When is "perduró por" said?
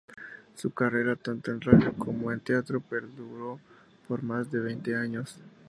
2.81-4.23